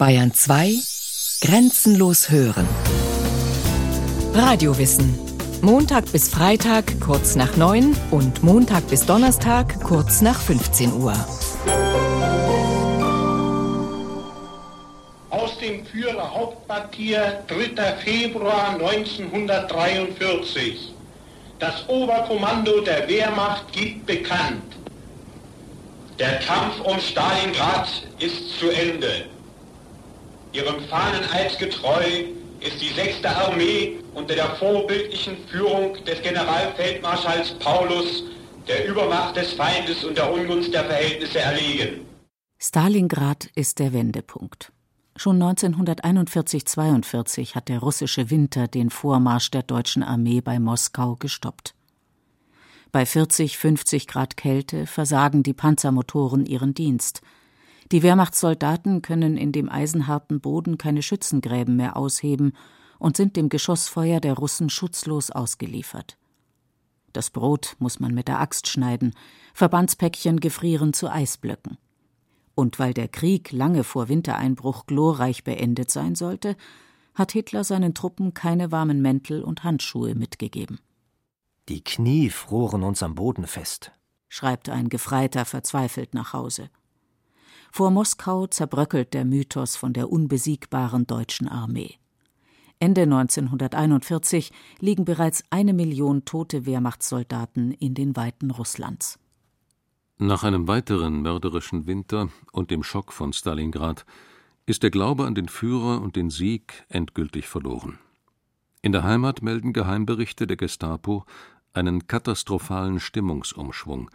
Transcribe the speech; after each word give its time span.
Bayern 0.00 0.32
2 0.32 0.74
Grenzenlos 1.42 2.30
hören. 2.30 2.66
Radiowissen. 4.32 5.14
Montag 5.60 6.10
bis 6.10 6.30
Freitag 6.30 6.98
kurz 7.02 7.36
nach 7.36 7.58
9 7.58 7.94
und 8.10 8.42
Montag 8.42 8.88
bis 8.88 9.04
Donnerstag 9.04 9.78
kurz 9.82 10.22
nach 10.22 10.40
15 10.40 10.94
Uhr. 10.94 11.12
Aus 15.28 15.58
dem 15.58 15.84
Führer 15.84 16.32
Hauptquartier 16.32 17.44
3. 17.48 17.96
Februar 18.02 18.70
1943. 18.70 20.94
Das 21.58 21.86
Oberkommando 21.90 22.80
der 22.80 23.06
Wehrmacht 23.06 23.70
gibt 23.70 24.06
bekannt. 24.06 24.78
Der 26.18 26.38
Kampf 26.38 26.80
um 26.84 26.98
Stalingrad 26.98 27.86
ist 28.18 28.58
zu 28.58 28.70
Ende. 28.70 29.26
Ihrem 30.52 30.80
Fahneneid 30.88 31.56
getreu 31.60 32.02
ist 32.60 32.80
die 32.80 32.88
6. 32.88 33.24
Armee 33.24 33.98
unter 34.14 34.34
der 34.34 34.56
vorbildlichen 34.56 35.36
Führung 35.48 35.94
des 36.04 36.20
Generalfeldmarschalls 36.22 37.52
Paulus 37.60 38.24
der 38.66 38.88
Übermacht 38.88 39.36
des 39.36 39.52
Feindes 39.52 40.02
und 40.04 40.18
der 40.18 40.32
Ungunst 40.32 40.74
der 40.74 40.84
Verhältnisse 40.84 41.38
erlegen. 41.38 42.04
Stalingrad 42.58 43.48
ist 43.54 43.78
der 43.78 43.92
Wendepunkt. 43.92 44.72
Schon 45.14 45.40
1941-42 45.40 47.54
hat 47.54 47.68
der 47.68 47.78
russische 47.78 48.30
Winter 48.30 48.66
den 48.66 48.90
Vormarsch 48.90 49.52
der 49.52 49.62
deutschen 49.62 50.02
Armee 50.02 50.40
bei 50.40 50.58
Moskau 50.58 51.14
gestoppt. 51.14 51.76
Bei 52.90 53.06
40, 53.06 53.56
50 53.56 54.08
Grad 54.08 54.36
Kälte 54.36 54.86
versagen 54.86 55.44
die 55.44 55.54
Panzermotoren 55.54 56.44
ihren 56.44 56.74
Dienst– 56.74 57.20
die 57.92 58.02
Wehrmachtssoldaten 58.02 59.02
können 59.02 59.36
in 59.36 59.52
dem 59.52 59.68
eisenharten 59.68 60.40
Boden 60.40 60.78
keine 60.78 61.02
Schützengräben 61.02 61.76
mehr 61.76 61.96
ausheben 61.96 62.52
und 62.98 63.16
sind 63.16 63.36
dem 63.36 63.48
Geschossfeuer 63.48 64.20
der 64.20 64.34
Russen 64.34 64.70
schutzlos 64.70 65.30
ausgeliefert. 65.30 66.16
Das 67.12 67.30
Brot 67.30 67.74
muss 67.80 67.98
man 67.98 68.14
mit 68.14 68.28
der 68.28 68.40
Axt 68.40 68.68
schneiden, 68.68 69.14
Verbandspäckchen 69.54 70.38
gefrieren 70.38 70.92
zu 70.92 71.10
Eisblöcken. 71.10 71.78
Und 72.54 72.78
weil 72.78 72.94
der 72.94 73.08
Krieg 73.08 73.52
lange 73.52 73.84
vor 73.84 74.08
Wintereinbruch 74.08 74.86
glorreich 74.86 75.42
beendet 75.42 75.90
sein 75.90 76.14
sollte, 76.14 76.56
hat 77.14 77.32
Hitler 77.32 77.64
seinen 77.64 77.94
Truppen 77.94 78.34
keine 78.34 78.70
warmen 78.70 79.02
Mäntel 79.02 79.42
und 79.42 79.64
Handschuhe 79.64 80.14
mitgegeben. 80.14 80.78
Die 81.68 81.82
Knie 81.82 82.30
froren 82.30 82.82
uns 82.82 83.02
am 83.02 83.14
Boden 83.14 83.46
fest, 83.46 83.92
schreibt 84.28 84.68
ein 84.68 84.88
Gefreiter 84.88 85.44
verzweifelt 85.44 86.14
nach 86.14 86.32
Hause. 86.32 86.70
Vor 87.72 87.90
Moskau 87.90 88.46
zerbröckelt 88.46 89.14
der 89.14 89.24
Mythos 89.24 89.76
von 89.76 89.92
der 89.92 90.10
unbesiegbaren 90.10 91.06
deutschen 91.06 91.48
Armee. 91.48 91.94
Ende 92.80 93.02
1941 93.02 94.52
liegen 94.78 95.04
bereits 95.04 95.44
eine 95.50 95.74
Million 95.74 96.24
tote 96.24 96.66
Wehrmachtssoldaten 96.66 97.72
in 97.72 97.94
den 97.94 98.16
Weiten 98.16 98.50
Russlands. 98.50 99.18
Nach 100.18 100.44
einem 100.44 100.66
weiteren 100.66 101.22
mörderischen 101.22 101.86
Winter 101.86 102.28
und 102.52 102.70
dem 102.70 102.82
Schock 102.82 103.12
von 103.12 103.32
Stalingrad 103.32 104.04
ist 104.66 104.82
der 104.82 104.90
Glaube 104.90 105.26
an 105.26 105.34
den 105.34 105.48
Führer 105.48 106.00
und 106.00 106.16
den 106.16 106.30
Sieg 106.30 106.84
endgültig 106.88 107.48
verloren. 107.48 107.98
In 108.82 108.92
der 108.92 109.04
Heimat 109.04 109.42
melden 109.42 109.72
Geheimberichte 109.72 110.46
der 110.46 110.56
Gestapo 110.56 111.24
einen 111.72 112.06
katastrophalen 112.06 112.98
Stimmungsumschwung, 112.98 114.10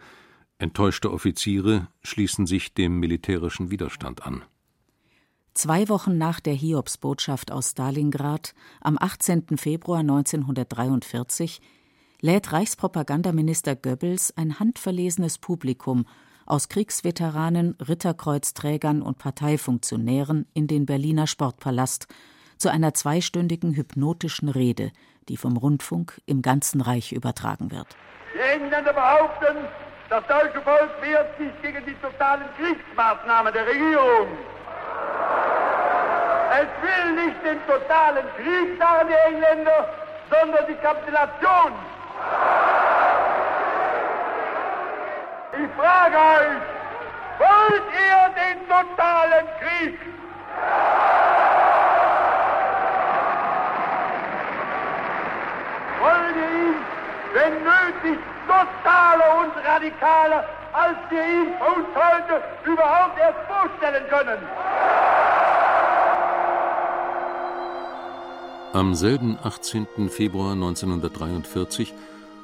Enttäuschte 0.58 1.12
Offiziere 1.12 1.88
schließen 2.02 2.46
sich 2.46 2.72
dem 2.72 2.98
militärischen 2.98 3.70
Widerstand 3.70 4.24
an. 4.26 4.42
Zwei 5.52 5.88
Wochen 5.88 6.16
nach 6.16 6.40
der 6.40 6.54
Hiobsbotschaft 6.54 7.50
aus 7.50 7.72
Stalingrad, 7.72 8.54
am 8.80 8.96
18. 8.98 9.58
Februar 9.58 10.00
1943, 10.00 11.60
lädt 12.20 12.52
Reichspropagandaminister 12.52 13.76
Goebbels 13.76 14.34
ein 14.36 14.58
handverlesenes 14.58 15.38
Publikum 15.38 16.06
aus 16.46 16.68
Kriegsveteranen, 16.68 17.76
Ritterkreuzträgern 17.86 19.02
und 19.02 19.18
Parteifunktionären 19.18 20.46
in 20.54 20.66
den 20.66 20.86
Berliner 20.86 21.26
Sportpalast 21.26 22.06
zu 22.56 22.70
einer 22.70 22.94
zweistündigen 22.94 23.74
hypnotischen 23.74 24.48
Rede, 24.48 24.92
die 25.28 25.36
vom 25.36 25.56
Rundfunk 25.56 26.20
im 26.24 26.40
ganzen 26.40 26.80
Reich 26.80 27.12
übertragen 27.12 27.70
wird. 27.70 27.88
Die 28.34 28.38
Engländer 28.38 28.92
behaupten, 28.92 29.56
das 30.08 30.24
deutsche 30.28 30.60
Volk 30.62 30.90
wehrt 31.02 31.36
sich 31.36 31.50
gegen 31.62 31.84
die 31.84 31.94
totalen 31.94 32.44
Kriegsmaßnahmen 32.56 33.52
der 33.52 33.66
Regierung. 33.66 34.28
Es 36.52 36.68
will 36.80 37.12
nicht 37.12 37.44
den 37.44 37.58
totalen 37.66 38.24
Krieg, 38.36 38.78
sagen 38.78 39.08
die 39.08 39.34
Engländer, 39.34 39.88
sondern 40.30 40.66
die 40.68 40.74
Kapitulation. 40.76 41.72
Ich 45.52 45.70
frage 45.76 46.16
euch, 46.16 46.62
wollt 47.38 47.82
ihr 47.92 48.30
den 48.36 48.68
totalen 48.68 49.46
Krieg? 49.60 49.98
Wollt 56.00 56.36
ihr 56.36 56.50
ihn, 56.60 56.76
wenn 57.34 57.64
nötig, 57.64 58.18
totaler 58.46 59.40
und 59.40 59.52
radikaler, 59.64 60.44
als 60.72 60.98
wir 61.10 61.24
ihn 61.24 61.48
uns 61.54 61.86
heute 61.94 62.42
überhaupt 62.64 63.18
erst 63.18 63.40
vorstellen 63.48 64.04
können. 64.08 64.38
Am 68.72 68.94
selben 68.94 69.38
18. 69.42 70.10
Februar 70.10 70.52
1943 70.52 71.94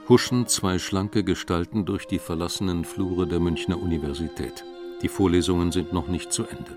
huschen 0.09 0.47
zwei 0.47 0.79
schlanke 0.79 1.25
Gestalten 1.25 1.85
durch 1.85 2.07
die 2.07 2.19
verlassenen 2.19 2.85
Flure 2.85 3.27
der 3.27 3.39
Münchner 3.39 3.81
Universität. 3.81 4.65
Die 5.03 5.09
Vorlesungen 5.09 5.73
sind 5.73 5.93
noch 5.93 6.09
nicht 6.09 6.33
zu 6.33 6.45
Ende. 6.45 6.77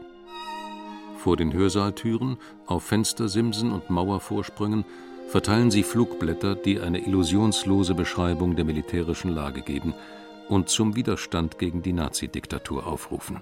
Vor 1.18 1.38
den 1.38 1.54
Hörsaaltüren, 1.54 2.38
auf 2.68 2.84
Fenstersimsen 2.84 3.72
und 3.72 3.90
Mauervorsprüngen 3.90 4.86
verteilen 5.28 5.72
sie 5.72 5.84
Flugblätter, 5.84 6.56
die 6.56 6.80
eine 6.80 7.00
illusionslose 7.00 7.94
Beschreibung 7.94 8.56
der 8.56 8.66
militärischen 8.66 9.32
Lage 9.32 9.62
geben 9.62 9.94
und 10.50 10.70
zum 10.70 10.96
Widerstand 10.96 11.58
gegen 11.58 11.82
die 11.82 11.94
Nazidiktatur 11.94 12.86
aufrufen. 12.86 13.42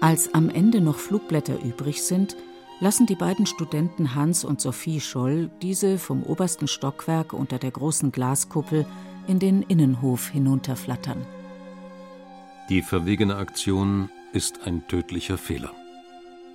Als 0.00 0.34
am 0.34 0.50
Ende 0.50 0.80
noch 0.80 0.98
Flugblätter 0.98 1.62
übrig 1.62 2.02
sind, 2.02 2.36
lassen 2.80 3.06
die 3.06 3.14
beiden 3.14 3.46
Studenten 3.46 4.14
Hans 4.14 4.44
und 4.44 4.60
Sophie 4.60 5.00
Scholl 5.00 5.50
diese 5.62 5.98
vom 5.98 6.22
obersten 6.22 6.68
Stockwerk 6.68 7.32
unter 7.32 7.58
der 7.58 7.70
großen 7.70 8.12
Glaskuppel 8.12 8.84
in 9.26 9.38
den 9.38 9.62
Innenhof 9.62 10.28
hinunterflattern. 10.28 11.24
Die 12.68 12.82
verwegene 12.82 13.36
Aktion 13.36 14.10
ist 14.32 14.66
ein 14.66 14.86
tödlicher 14.88 15.38
Fehler. 15.38 15.72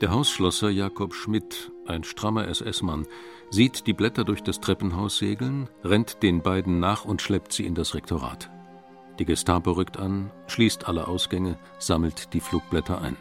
Der 0.01 0.11
Hausschlosser 0.11 0.69
Jakob 0.69 1.13
Schmidt, 1.13 1.71
ein 1.85 2.03
strammer 2.03 2.47
SS-Mann, 2.47 3.05
sieht 3.49 3.87
die 3.87 3.93
Blätter 3.93 4.23
durch 4.23 4.43
das 4.43 4.59
Treppenhaus 4.59 5.17
segeln, 5.17 5.69
rennt 5.83 6.23
den 6.23 6.41
beiden 6.41 6.79
nach 6.79 7.05
und 7.05 7.21
schleppt 7.21 7.53
sie 7.53 7.65
in 7.65 7.75
das 7.75 7.95
Rektorat. 7.95 8.49
Die 9.19 9.25
Gestapo 9.25 9.71
rückt 9.71 9.97
an, 9.97 10.31
schließt 10.47 10.87
alle 10.87 11.07
Ausgänge, 11.07 11.57
sammelt 11.77 12.33
die 12.33 12.39
Flugblätter 12.39 13.01
ein. 13.01 13.17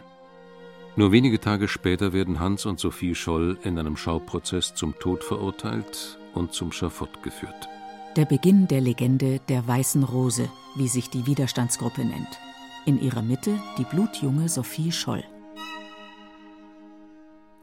Nur 0.97 1.13
wenige 1.13 1.41
Tage 1.41 1.69
später 1.69 2.13
werden 2.13 2.41
Hans 2.41 2.67
und 2.67 2.81
Sophie 2.81 3.15
Scholl 3.15 3.59
in 3.63 3.79
einem 3.79 3.97
Schauprozess 3.97 4.75
zum 4.75 4.99
Tod 4.99 5.23
verurteilt 5.23 6.19
und 6.35 6.53
zum 6.53 6.73
Schafott 6.73 7.23
geführt. 7.23 7.69
Der 8.17 8.25
Beginn 8.25 8.67
der 8.67 8.81
Legende 8.81 9.41
der 9.49 9.67
Weißen 9.67 10.03
Rose, 10.03 10.49
wie 10.75 10.89
sich 10.89 11.09
die 11.09 11.27
Widerstandsgruppe 11.27 12.05
nennt. 12.05 12.41
In 12.85 13.01
ihrer 13.01 13.23
Mitte 13.23 13.59
die 13.77 13.85
blutjunge 13.85 14.49
Sophie 14.49 14.91
Scholl. 14.91 15.23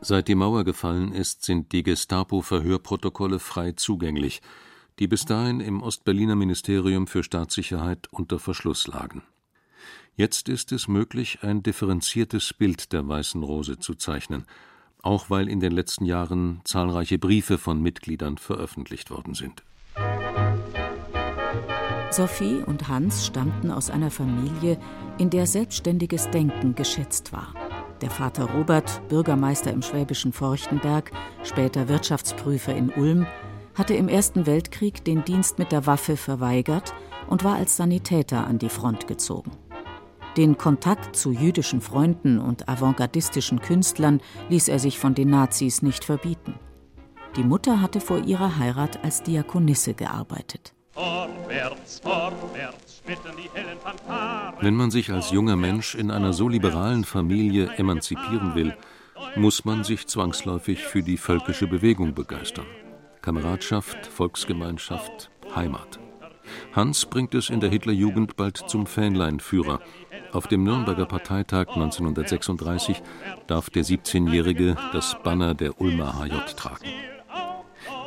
Seit 0.07 0.27
die 0.27 0.35
Mauer 0.35 0.63
gefallen 0.65 1.13
ist, 1.13 1.43
sind 1.45 1.71
die 1.71 1.81
Gestapo-Verhörprotokolle 1.81 3.39
frei 3.39 3.71
zugänglich, 3.71 4.39
die 4.99 5.07
bis 5.07 5.25
dahin 5.25 5.59
im 5.59 5.81
Ostberliner 5.81 6.35
Ministerium 6.35 7.07
für 7.07 7.23
Staatssicherheit 7.23 8.07
unter 8.11 8.37
Verschluss 8.37 8.85
lagen. 8.85 9.23
Jetzt 10.15 10.47
ist 10.47 10.71
es 10.71 10.87
möglich, 10.87 11.39
ein 11.41 11.63
differenziertes 11.63 12.53
Bild 12.53 12.93
der 12.93 13.07
Weißen 13.07 13.41
Rose 13.41 13.79
zu 13.79 13.95
zeichnen, 13.95 14.45
auch 15.01 15.31
weil 15.31 15.49
in 15.49 15.59
den 15.59 15.71
letzten 15.71 16.05
Jahren 16.05 16.61
zahlreiche 16.65 17.17
Briefe 17.17 17.57
von 17.57 17.81
Mitgliedern 17.81 18.37
veröffentlicht 18.37 19.09
worden 19.09 19.33
sind. 19.33 19.63
Sophie 22.11 22.61
und 22.63 22.87
Hans 22.87 23.25
stammten 23.25 23.71
aus 23.71 23.89
einer 23.89 24.11
Familie, 24.11 24.79
in 25.17 25.31
der 25.31 25.47
selbstständiges 25.47 26.29
Denken 26.29 26.75
geschätzt 26.75 27.33
war. 27.33 27.64
Der 28.01 28.09
Vater 28.09 28.45
Robert, 28.51 29.01
Bürgermeister 29.07 29.71
im 29.71 29.81
schwäbischen 29.81 30.33
Forchtenberg, 30.33 31.11
später 31.43 31.87
Wirtschaftsprüfer 31.87 32.75
in 32.75 32.89
Ulm, 32.89 33.25
hatte 33.73 33.93
im 33.93 34.07
Ersten 34.07 34.45
Weltkrieg 34.45 35.03
den 35.03 35.23
Dienst 35.23 35.59
mit 35.59 35.71
der 35.71 35.85
Waffe 35.85 36.17
verweigert 36.17 36.93
und 37.27 37.43
war 37.43 37.55
als 37.55 37.77
Sanitäter 37.77 38.45
an 38.45 38.59
die 38.59 38.69
Front 38.69 39.07
gezogen. 39.07 39.51
Den 40.37 40.57
Kontakt 40.57 41.15
zu 41.15 41.31
jüdischen 41.31 41.79
Freunden 41.79 42.39
und 42.39 42.67
avantgardistischen 42.67 43.61
Künstlern 43.61 44.21
ließ 44.49 44.67
er 44.67 44.79
sich 44.79 44.99
von 44.99 45.15
den 45.15 45.29
Nazis 45.29 45.81
nicht 45.81 46.03
verbieten. 46.03 46.55
Die 47.37 47.43
Mutter 47.43 47.81
hatte 47.81 48.01
vor 48.01 48.19
ihrer 48.19 48.57
Heirat 48.59 49.03
als 49.03 49.23
Diakonisse 49.23 49.93
gearbeitet. 49.93 50.74
Vorwärts, 50.95 51.99
vorwärts, 51.99 53.01
Wenn 54.61 54.75
man 54.75 54.91
sich 54.91 55.11
als 55.11 55.29
junger 55.29 55.57
Mensch 55.57 55.93
in 55.93 56.09
einer 56.09 56.31
so 56.31 56.47
liberalen 56.47 57.03
Familie 57.03 57.67
emanzipieren 57.75 58.55
will, 58.55 58.73
muss 59.35 59.65
man 59.65 59.83
sich 59.83 60.07
zwangsläufig 60.07 60.83
für 60.83 61.03
die 61.03 61.17
völkische 61.17 61.67
Bewegung 61.67 62.13
begeistern. 62.13 62.65
Kameradschaft, 63.21 64.07
Volksgemeinschaft, 64.07 65.29
Heimat. 65.53 65.99
Hans 66.71 67.05
bringt 67.05 67.35
es 67.35 67.49
in 67.49 67.59
der 67.59 67.69
Hitlerjugend 67.69 68.37
bald 68.37 68.57
zum 68.57 68.85
Fähnleinführer. 68.85 69.81
Auf 70.31 70.47
dem 70.47 70.63
Nürnberger 70.63 71.07
Parteitag 71.07 71.67
1936 71.75 73.01
darf 73.47 73.69
der 73.69 73.83
17-Jährige 73.83 74.77
das 74.93 75.17
Banner 75.23 75.55
der 75.55 75.81
Ulmer 75.81 76.19
HJ 76.19 76.55
tragen. 76.55 76.87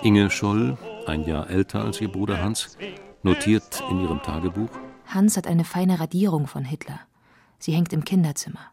Inge 0.02 0.30
Scholl, 0.30 0.78
ein 1.08 1.24
Jahr 1.24 1.50
älter 1.50 1.84
als 1.84 2.00
ihr 2.00 2.08
Bruder 2.10 2.40
Hans, 2.40 2.76
notiert 3.22 3.82
in 3.90 4.00
ihrem 4.00 4.22
Tagebuch: 4.22 4.70
Hans 5.06 5.36
hat 5.36 5.46
eine 5.46 5.64
feine 5.64 6.00
Radierung 6.00 6.46
von 6.46 6.64
Hitler. 6.64 7.00
Sie 7.58 7.72
hängt 7.72 7.92
im 7.92 8.04
Kinderzimmer. 8.04 8.72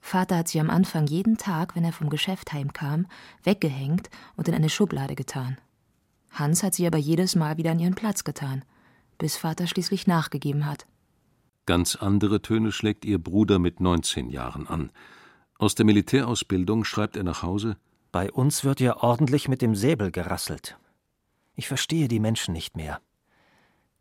Vater 0.00 0.36
hat 0.36 0.48
sie 0.48 0.60
am 0.60 0.68
Anfang 0.68 1.06
jeden 1.06 1.38
Tag, 1.38 1.76
wenn 1.76 1.84
er 1.84 1.92
vom 1.92 2.10
Geschäft 2.10 2.52
heimkam, 2.52 3.06
weggehängt 3.42 4.10
und 4.36 4.48
in 4.48 4.54
eine 4.54 4.68
Schublade 4.68 5.14
getan. 5.14 5.56
Hans 6.30 6.62
hat 6.62 6.74
sie 6.74 6.86
aber 6.86 6.98
jedes 6.98 7.36
Mal 7.36 7.56
wieder 7.56 7.70
an 7.70 7.78
ihren 7.78 7.94
Platz 7.94 8.24
getan, 8.24 8.64
bis 9.16 9.36
Vater 9.36 9.66
schließlich 9.66 10.06
nachgegeben 10.06 10.66
hat. 10.66 10.86
Ganz 11.66 11.96
andere 11.96 12.42
Töne 12.42 12.72
schlägt 12.72 13.04
ihr 13.04 13.18
Bruder 13.18 13.58
mit 13.58 13.80
19 13.80 14.28
Jahren 14.28 14.66
an. 14.66 14.90
Aus 15.58 15.74
der 15.74 15.86
Militärausbildung 15.86 16.84
schreibt 16.84 17.16
er 17.16 17.22
nach 17.22 17.42
Hause: 17.42 17.76
Bei 18.12 18.30
uns 18.30 18.64
wird 18.64 18.80
ja 18.80 18.96
ordentlich 19.02 19.48
mit 19.48 19.62
dem 19.62 19.74
Säbel 19.74 20.10
gerasselt. 20.10 20.76
Ich 21.54 21.68
verstehe 21.68 22.08
die 22.08 22.20
Menschen 22.20 22.52
nicht 22.52 22.76
mehr. 22.76 23.00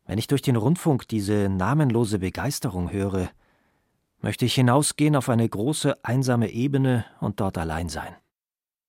Wenn 0.06 0.18
ich 0.18 0.28
durch 0.28 0.42
den 0.42 0.56
Rundfunk 0.56 1.08
diese 1.08 1.50
namenlose 1.50 2.20
Begeisterung 2.20 2.92
höre, 2.92 3.30
möchte 4.22 4.46
ich 4.46 4.56
hinausgehen 4.56 5.16
auf 5.16 5.30
eine 5.30 5.48
große 5.48 6.04
einsame 6.04 6.52
Ebene 6.52 7.06
und 7.20 7.40
dort 7.40 7.58
allein 7.58 7.90
sein. 7.90 8.16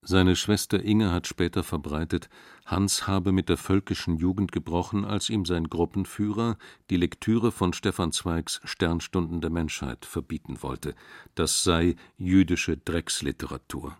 Seine 0.07 0.35
Schwester 0.35 0.83
Inge 0.83 1.11
hat 1.11 1.25
später 1.25 1.63
verbreitet, 1.63 2.29
Hans 2.63 3.07
habe 3.07 3.31
mit 3.31 3.49
der 3.49 3.57
völkischen 3.57 4.17
Jugend 4.17 4.51
gebrochen, 4.51 5.03
als 5.03 5.31
ihm 5.31 5.45
sein 5.45 5.67
Gruppenführer 5.67 6.57
die 6.91 6.97
Lektüre 6.97 7.51
von 7.51 7.73
Stefan 7.73 8.11
Zweigs 8.11 8.61
Sternstunden 8.63 9.41
der 9.41 9.49
Menschheit 9.49 10.05
verbieten 10.05 10.61
wollte. 10.61 10.93
Das 11.33 11.63
sei 11.63 11.95
jüdische 12.17 12.77
Drecksliteratur. 12.77 13.97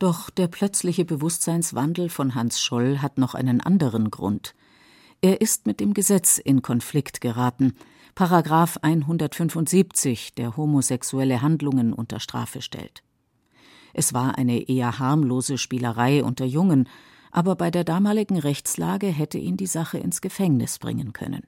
Doch 0.00 0.30
der 0.30 0.48
plötzliche 0.48 1.04
Bewusstseinswandel 1.04 2.08
von 2.08 2.34
Hans 2.34 2.58
Scholl 2.58 3.00
hat 3.00 3.18
noch 3.18 3.34
einen 3.34 3.60
anderen 3.60 4.10
Grund. 4.10 4.54
Er 5.20 5.42
ist 5.42 5.66
mit 5.66 5.78
dem 5.78 5.92
Gesetz 5.92 6.38
in 6.38 6.62
Konflikt 6.62 7.20
geraten, 7.20 7.74
Paragraph 8.14 8.78
175, 8.80 10.34
der 10.34 10.56
homosexuelle 10.56 11.42
Handlungen 11.42 11.92
unter 11.92 12.18
Strafe 12.18 12.62
stellt. 12.62 13.02
Es 13.92 14.14
war 14.14 14.38
eine 14.38 14.70
eher 14.70 14.98
harmlose 14.98 15.58
Spielerei 15.58 16.24
unter 16.24 16.46
Jungen, 16.46 16.88
aber 17.30 17.54
bei 17.54 17.70
der 17.70 17.84
damaligen 17.84 18.38
Rechtslage 18.38 19.08
hätte 19.08 19.36
ihn 19.36 19.58
die 19.58 19.66
Sache 19.66 19.98
ins 19.98 20.22
Gefängnis 20.22 20.78
bringen 20.78 21.12
können. 21.12 21.42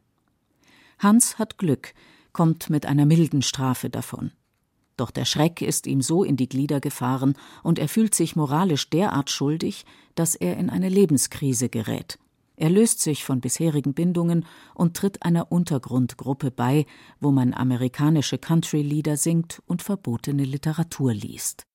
Hans 0.99 1.39
hat 1.39 1.57
Glück, 1.57 1.95
kommt 2.35 2.69
mit 2.69 2.85
einer 2.85 3.07
milden 3.07 3.41
Strafe 3.41 3.89
davon. 3.89 4.31
Doch 5.03 5.11
der 5.11 5.25
Schreck 5.25 5.63
ist 5.63 5.89
ihm 5.89 6.01
so 6.01 6.23
in 6.23 6.37
die 6.37 6.49
Glieder 6.49 6.79
gefahren 6.79 7.35
und 7.65 7.81
er 7.81 7.89
fühlt 7.89 8.15
sich 8.15 8.37
moralisch 8.37 8.89
derart 8.89 9.31
schuldig, 9.31 9.85
dass 10.15 10.37
er 10.37 10.57
in 10.59 10.71
eine 10.71 10.89
Lebenskrise 10.89 11.69
gerät. 11.69 12.21
Er 12.55 12.71
löst 12.71 13.01
sich 13.01 13.25
von 13.25 13.41
bisherigen 13.41 13.95
Bindungen 13.95 14.47
und 14.77 14.97
tritt 14.97 15.25
einer 15.25 15.51
Untergrundgruppe 15.51 16.53
bei, 16.53 16.87
wo 17.19 17.33
man 17.33 17.53
amerikanische 17.53 18.39
Country-Lieder 18.39 19.17
singt 19.17 19.61
und 19.67 19.83
verbotene 19.83 20.45
Literatur 20.45 21.13
liest. 21.13 21.67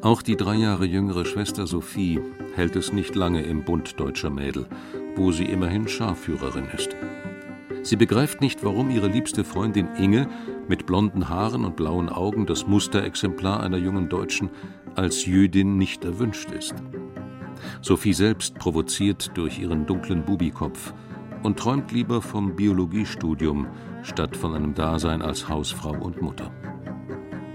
Auch 0.00 0.20
die 0.20 0.36
drei 0.36 0.56
Jahre 0.56 0.84
jüngere 0.84 1.24
Schwester 1.24 1.68
Sophie 1.68 2.20
hält 2.56 2.74
es 2.74 2.92
nicht 2.92 3.14
lange 3.14 3.42
im 3.42 3.64
Bund 3.64 4.00
deutscher 4.00 4.30
Mädel, 4.30 4.66
wo 5.14 5.30
sie 5.30 5.44
immerhin 5.44 5.86
Scharführerin 5.86 6.66
ist. 6.74 6.96
Sie 7.84 7.96
begreift 7.96 8.40
nicht, 8.40 8.64
warum 8.64 8.90
ihre 8.90 9.08
liebste 9.08 9.44
Freundin 9.44 9.88
Inge 9.96 10.28
mit 10.68 10.86
blonden 10.86 11.28
Haaren 11.28 11.64
und 11.64 11.76
blauen 11.76 12.08
Augen, 12.08 12.46
das 12.46 12.66
Musterexemplar 12.66 13.60
einer 13.60 13.78
jungen 13.78 14.08
Deutschen, 14.08 14.50
als 14.94 15.26
Jüdin 15.26 15.78
nicht 15.78 16.04
erwünscht 16.04 16.50
ist. 16.50 16.74
Sophie 17.80 18.12
selbst 18.12 18.54
provoziert 18.56 19.30
durch 19.34 19.58
ihren 19.58 19.86
dunklen 19.86 20.24
Bubikopf 20.24 20.92
und 21.42 21.58
träumt 21.58 21.92
lieber 21.92 22.22
vom 22.22 22.54
Biologiestudium 22.54 23.66
statt 24.02 24.36
von 24.36 24.54
einem 24.54 24.74
Dasein 24.74 25.22
als 25.22 25.48
Hausfrau 25.48 25.92
und 25.92 26.20
Mutter. 26.20 26.50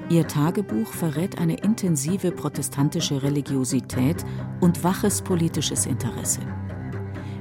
Ihr 0.10 0.26
Tagebuch 0.26 0.88
verrät 0.88 1.38
eine 1.38 1.58
intensive 1.58 2.32
protestantische 2.32 3.24
Religiosität 3.24 4.24
und 4.62 4.84
waches 4.84 5.22
politisches 5.22 5.86
Interesse. 5.86 6.40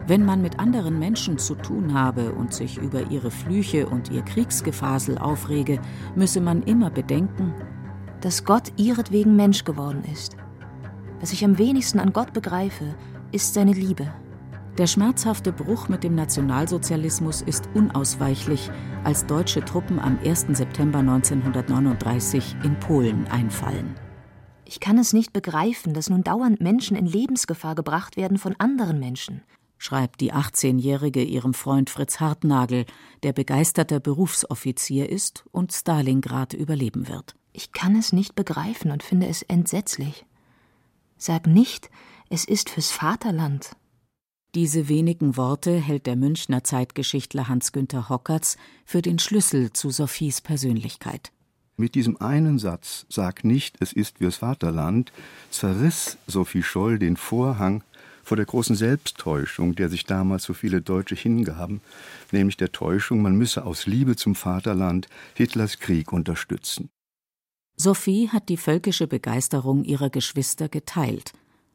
Wenn 0.09 0.25
man 0.25 0.41
mit 0.41 0.61
anderen 0.61 1.01
Menschen 1.01 1.37
zu 1.37 1.57
tun 1.57 1.93
habe 1.93 2.33
und 2.33 2.55
sich 2.55 2.79
über 2.79 3.11
ihre 3.11 3.33
Flüche 3.33 3.89
und 3.89 4.13
ihr 4.13 4.23
Kriegsgefasel 4.23 5.19
aufrege, 5.19 5.81
müsse 6.15 6.41
man 6.41 6.63
immer 6.63 6.91
bedenken, 6.91 7.53
dass 8.21 8.45
Gott 8.45 8.73
ihretwegen 8.77 9.35
Mensch 9.35 9.65
geworden 9.65 10.05
ist. 10.13 10.37
Was 11.21 11.33
ich 11.33 11.45
am 11.45 11.59
wenigsten 11.59 11.99
an 11.99 12.13
Gott 12.13 12.33
begreife, 12.33 12.95
ist 13.33 13.55
seine 13.55 13.73
Liebe. 13.73 14.13
Der 14.79 14.87
schmerzhafte 14.87 15.53
Bruch 15.53 15.89
mit 15.89 16.05
dem 16.05 16.15
Nationalsozialismus 16.15 17.43
ist 17.43 17.69
unausweichlich, 17.75 18.71
als 19.03 19.27
deutsche 19.27 19.65
Truppen 19.65 19.99
am 19.99 20.19
1. 20.25 20.47
September 20.53 20.99
1939 21.01 22.57
in 22.63 22.79
Polen 22.79 23.27
einfallen. 23.29 23.95
Ich 24.65 24.79
kann 24.79 24.99
es 24.99 25.13
nicht 25.13 25.33
begreifen, 25.33 25.95
dass 25.95 26.11
nun 26.11 26.23
dauernd 26.23 26.61
Menschen 26.61 26.97
in 26.97 27.07
Lebensgefahr 27.07 27.75
gebracht 27.75 28.17
werden 28.17 28.39
von 28.39 28.55
anderen 28.59 29.01
Menschen 29.01 29.43
schreibt 29.79 30.21
die 30.21 30.33
18-Jährige 30.33 31.23
ihrem 31.23 31.55
Freund 31.55 31.91
Fritz 31.91 32.21
Hartnagel, 32.21 32.87
der 33.23 33.33
begeisterter 33.33 34.01
Berufsoffizier 34.01 35.09
ist 35.09 35.45
und 35.53 35.73
Stalingrad 35.73 36.55
überleben 36.55 37.09
wird. 37.09 37.35
Ich 37.53 37.73
kann 37.73 37.97
es 37.97 38.13
nicht 38.13 38.35
begreifen 38.35 38.91
und 38.91 39.03
finde 39.03 39.29
es 39.29 39.43
entsetzlich. 39.43 40.27
Sag 41.17 41.47
nicht, 41.47 41.91
es 42.29 42.45
ist 42.45 42.71
fürs 42.71 42.91
Vaterland. 42.91 43.77
Diese 44.55 44.89
wenigen 44.89 45.37
Worte 45.37 45.79
hält 45.79 46.07
der 46.07 46.17
Münchner 46.17 46.65
Zeitgeschichtler 46.65 47.49
Hans-Günther 47.49 48.09
Hockertz 48.09 48.57
für 48.85 49.03
den 49.03 49.19
Schlüssel 49.19 49.73
zu 49.73 49.91
Sophies 49.91 50.41
Persönlichkeit. 50.41 51.31
Mit 51.79 51.95
diesem 51.95 52.17
einen 52.23 52.59
Satz, 52.59 53.05
sag 53.11 53.45
nicht, 53.45 53.77
es 53.81 53.93
ist 53.93 54.17
fürs 54.19 54.37
Vaterland, 54.37 55.13
zerriss 55.51 56.17
Sophie 56.27 56.63
Scholl 56.63 56.99
den 56.99 57.19
Vorhang 57.19 57.85
vor 58.27 58.37
der 58.37 58.47
großen 58.47 58.75
Selbsttäuschung, 58.75 59.77
der 59.77 59.89
sich 59.89 60.05
damals 60.05 60.43
so 60.43 60.53
viele 60.53 60.83
Deutsche 60.83 61.15
hingaben, 61.15 61.81
nämlich 62.33 62.57
der 62.57 62.73
Täuschung, 62.73 63.23
man 63.23 63.37
müsse 63.37 63.65
aus 63.65 63.87
Liebe 63.87 64.17
zum 64.17 64.35
Vaterland 64.35 65.07
Hitlers 65.35 65.79
Krieg 65.79 66.13
unterstützen. 66.13 66.91
Sophie 67.77 68.29
hat 68.29 68.49
die 68.49 68.57
völkische 68.57 69.07
Begeisterung 69.07 69.85
ihrer 69.85 70.11
Geschwister 70.11 70.69
geteilt. 70.69 71.35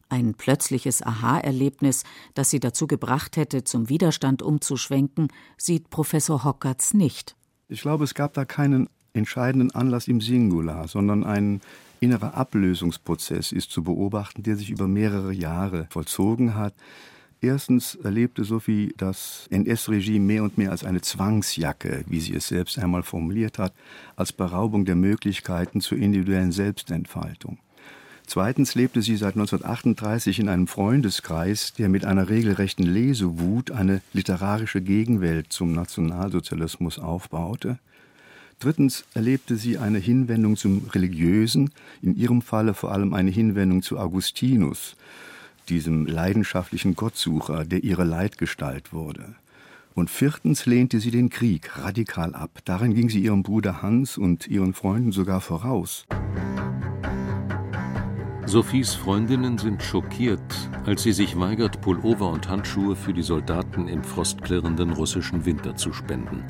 Ein 0.10 0.34
plötzliches 0.34 1.02
Aha-Erlebnis, 1.02 2.04
das 2.34 2.50
sie 2.50 2.60
dazu 2.60 2.86
gebracht 2.86 3.38
hätte, 3.38 3.64
zum 3.64 3.88
Widerstand 3.88 4.42
umzuschwenken, 4.42 5.30
sieht 5.58 5.90
Professor 5.90 6.44
Hockertz 6.44 6.94
nicht. 6.94 7.38
Ich 7.70 7.80
glaube, 7.80 8.04
es 8.04 8.14
gab 8.14 8.34
da 8.34 8.44
keinen 8.44 8.90
entscheidenden 9.14 9.72
Anlass 9.72 10.08
im 10.08 10.22
Singular, 10.22 10.88
sondern 10.88 11.24
einen 11.24 11.62
innerer 12.00 12.34
Ablösungsprozess 12.34 13.52
ist 13.52 13.72
zu 13.72 13.84
beobachten, 13.84 14.44
der 14.44 14.56
sich 14.56 14.70
über 14.70 14.88
mehrere 14.88 15.34
Jahre 15.34 15.88
vollzogen 15.90 16.56
hat. 16.56 16.74
Erstens 17.42 17.96
erlebte 17.96 18.44
Sophie 18.44 18.94
das 18.98 19.48
NS-Regime 19.50 20.26
mehr 20.26 20.44
und 20.44 20.58
mehr 20.58 20.72
als 20.72 20.84
eine 20.84 21.02
Zwangsjacke, 21.02 22.04
wie 22.08 22.20
sie 22.20 22.36
es 22.36 22.48
selbst 22.48 22.78
einmal 22.78 23.04
formuliert 23.04 23.58
hat, 23.58 23.74
als 24.16 24.32
Beraubung 24.32 24.86
der 24.86 24.96
Möglichkeiten 24.96 25.82
zur 25.82 25.98
individuellen 25.98 26.52
Selbstentfaltung. 26.52 27.58
Zweitens 28.28 28.76
lebte 28.76 29.02
sie 29.02 29.18
seit 29.18 29.34
1938 29.34 30.40
in 30.40 30.50
einem 30.50 30.68
Freundeskreis, 30.68 31.74
der 31.74 31.90
mit 31.90 32.06
einer 32.06 32.30
regelrechten 32.30 32.86
Lesewut 32.86 33.72
eine 33.72 34.02
literarische 34.14 34.82
Gegenwelt 34.82 35.52
zum 35.52 35.74
Nationalsozialismus 35.74 36.98
aufbaute. 36.98 37.80
Drittens 38.62 39.06
erlebte 39.16 39.58
sie 39.58 39.80
eine 39.80 39.98
Hinwendung 39.98 40.56
zum 40.56 40.88
Religiösen, 40.94 41.72
in 42.04 42.16
ihrem 42.16 42.44
Falle 42.44 42.76
vor 42.76 42.92
allem 42.92 43.16
eine 43.16 43.32
Hinwendung 43.32 43.82
zu 43.82 43.98
Augustinus, 43.98 44.96
diesem 45.68 46.06
leidenschaftlichen 46.06 46.96
Gottsucher, 46.96 47.66
der 47.66 47.84
ihre 47.84 48.04
Leitgestalt 48.04 48.94
wurde. 48.94 49.34
Und 49.96 50.12
viertens 50.12 50.68
lehnte 50.68 51.00
sie 51.00 51.10
den 51.10 51.32
Krieg 51.32 51.76
radikal 51.80 52.36
ab. 52.36 52.60
Darin 52.64 52.94
ging 52.94 53.10
sie 53.10 53.24
ihrem 53.24 53.42
Bruder 53.42 53.82
Hans 53.82 54.20
und 54.20 54.48
ihren 54.48 54.74
Freunden 54.76 55.12
sogar 55.12 55.42
voraus. 55.42 56.06
Sophies 58.46 58.94
Freundinnen 58.94 59.58
sind 59.58 59.82
schockiert, 59.82 60.70
als 60.86 61.02
sie 61.02 61.14
sich 61.14 61.40
weigert, 61.40 61.82
Pullover 61.82 62.30
und 62.30 62.48
Handschuhe 62.48 62.96
für 62.96 63.14
die 63.14 63.24
Soldaten 63.24 63.88
im 63.88 64.04
frostklirrenden 64.04 64.92
russischen 64.92 65.46
Winter 65.46 65.76
zu 65.76 65.94
spenden. 65.94 66.44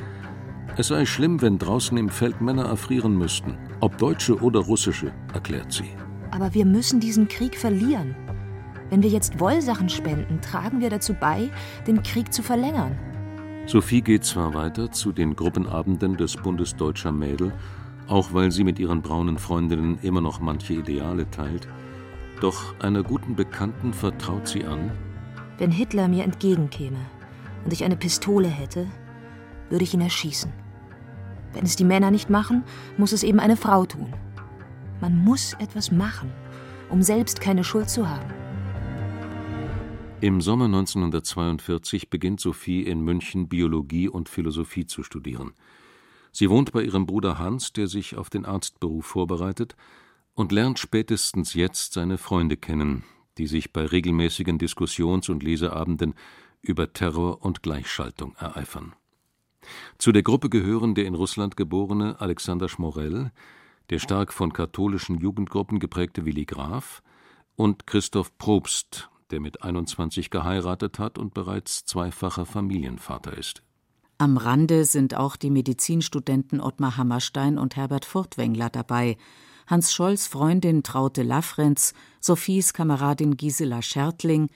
Es 0.77 0.87
sei 0.87 1.05
schlimm, 1.05 1.41
wenn 1.41 1.57
draußen 1.57 1.97
im 1.97 2.09
Feld 2.09 2.39
Männer 2.39 2.65
erfrieren 2.65 3.17
müssten, 3.17 3.57
ob 3.81 3.97
deutsche 3.97 4.41
oder 4.41 4.61
russische, 4.61 5.11
erklärt 5.33 5.71
sie. 5.71 5.89
Aber 6.31 6.53
wir 6.53 6.65
müssen 6.65 6.99
diesen 6.99 7.27
Krieg 7.27 7.57
verlieren. 7.57 8.15
Wenn 8.89 9.03
wir 9.03 9.09
jetzt 9.09 9.39
Wollsachen 9.39 9.89
spenden, 9.89 10.41
tragen 10.41 10.79
wir 10.79 10.89
dazu 10.89 11.13
bei, 11.13 11.49
den 11.87 12.03
Krieg 12.03 12.33
zu 12.33 12.41
verlängern. 12.41 12.97
Sophie 13.65 14.01
geht 14.01 14.23
zwar 14.23 14.53
weiter 14.53 14.91
zu 14.91 15.11
den 15.11 15.35
Gruppenabenden 15.35 16.17
des 16.17 16.35
Bundes 16.35 16.75
Deutscher 16.75 17.11
Mädel, 17.11 17.53
auch 18.07 18.33
weil 18.33 18.51
sie 18.51 18.63
mit 18.63 18.79
ihren 18.79 19.01
braunen 19.01 19.37
Freundinnen 19.37 19.99
immer 20.01 20.21
noch 20.21 20.39
manche 20.39 20.73
Ideale 20.73 21.29
teilt, 21.31 21.67
doch 22.39 22.79
einer 22.79 23.03
guten 23.03 23.35
Bekannten 23.35 23.93
vertraut 23.93 24.47
sie 24.47 24.65
an. 24.65 24.91
Wenn 25.57 25.71
Hitler 25.71 26.07
mir 26.07 26.23
entgegenkäme 26.23 26.97
und 27.63 27.71
ich 27.71 27.83
eine 27.83 27.95
Pistole 27.95 28.47
hätte, 28.47 28.87
würde 29.71 29.83
ich 29.83 29.93
ihn 29.93 30.01
erschießen. 30.01 30.51
Wenn 31.53 31.63
es 31.63 31.75
die 31.75 31.83
Männer 31.83 32.11
nicht 32.11 32.29
machen, 32.29 32.63
muss 32.97 33.11
es 33.11 33.23
eben 33.23 33.39
eine 33.39 33.57
Frau 33.57 33.85
tun. 33.85 34.13
Man 35.01 35.17
muss 35.17 35.53
etwas 35.53 35.91
machen, 35.91 36.31
um 36.89 37.01
selbst 37.01 37.41
keine 37.41 37.63
Schuld 37.63 37.89
zu 37.89 38.07
haben. 38.07 38.31
Im 40.21 40.39
Sommer 40.39 40.65
1942 40.65 42.11
beginnt 42.11 42.39
Sophie 42.39 42.83
in 42.83 43.01
München 43.01 43.49
Biologie 43.49 44.07
und 44.07 44.29
Philosophie 44.29 44.85
zu 44.85 45.01
studieren. 45.01 45.53
Sie 46.31 46.49
wohnt 46.49 46.71
bei 46.71 46.83
ihrem 46.83 47.07
Bruder 47.07 47.39
Hans, 47.39 47.73
der 47.73 47.87
sich 47.87 48.15
auf 48.15 48.29
den 48.29 48.45
Arztberuf 48.45 49.05
vorbereitet, 49.07 49.75
und 50.33 50.51
lernt 50.51 50.77
spätestens 50.77 51.55
jetzt 51.55 51.93
seine 51.93 52.17
Freunde 52.17 52.55
kennen, 52.55 53.03
die 53.37 53.47
sich 53.47 53.73
bei 53.73 53.85
regelmäßigen 53.85 54.59
Diskussions- 54.59 55.29
und 55.29 55.41
Leseabenden 55.41 56.13
über 56.61 56.93
Terror 56.93 57.43
und 57.43 57.63
Gleichschaltung 57.63 58.35
ereifern. 58.35 58.93
Zu 59.97 60.11
der 60.11 60.23
Gruppe 60.23 60.49
gehören 60.49 60.95
der 60.95 61.05
in 61.05 61.15
Russland 61.15 61.55
geborene 61.57 62.19
Alexander 62.19 62.69
Schmorell, 62.69 63.31
der 63.89 63.99
stark 63.99 64.33
von 64.33 64.53
katholischen 64.53 65.17
Jugendgruppen 65.17 65.79
geprägte 65.79 66.25
Willi 66.25 66.45
Graf 66.45 67.03
und 67.55 67.85
Christoph 67.87 68.37
Probst, 68.37 69.09
der 69.31 69.39
mit 69.39 69.63
21 69.63 70.29
geheiratet 70.29 70.99
hat 70.99 71.17
und 71.17 71.33
bereits 71.33 71.85
zweifacher 71.85 72.45
Familienvater 72.45 73.37
ist. 73.37 73.63
Am 74.17 74.37
Rande 74.37 74.85
sind 74.85 75.15
auch 75.15 75.35
die 75.35 75.49
Medizinstudenten 75.49 76.61
Ottmar 76.61 76.95
Hammerstein 76.97 77.57
und 77.57 77.75
Herbert 77.75 78.05
Furtwängler 78.05 78.69
dabei, 78.69 79.17
Hans 79.67 79.93
Scholls 79.93 80.27
Freundin 80.27 80.83
Traute 80.83 81.23
Laffrenz, 81.23 81.93
Sophies 82.19 82.73
Kameradin 82.73 83.35
Gisela 83.35 83.81
Schertling, 83.81 84.49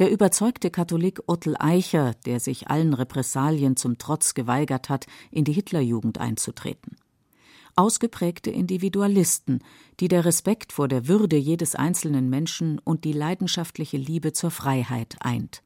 der 0.00 0.10
überzeugte 0.10 0.70
Katholik 0.70 1.20
Ottel 1.28 1.54
Eicher, 1.58 2.14
der 2.26 2.40
sich 2.40 2.68
allen 2.68 2.94
Repressalien 2.94 3.76
zum 3.76 3.98
Trotz 3.98 4.34
geweigert 4.34 4.88
hat, 4.88 5.06
in 5.30 5.44
die 5.44 5.52
Hitlerjugend 5.52 6.18
einzutreten 6.18 6.96
ausgeprägte 7.76 8.50
Individualisten, 8.50 9.60
die 10.00 10.08
der 10.08 10.24
Respekt 10.24 10.72
vor 10.72 10.88
der 10.88 11.08
Würde 11.08 11.36
jedes 11.36 11.74
einzelnen 11.74 12.28
Menschen 12.28 12.78
und 12.78 13.04
die 13.04 13.12
leidenschaftliche 13.12 13.96
Liebe 13.96 14.32
zur 14.32 14.50
Freiheit 14.50 15.16
eint. 15.20 15.62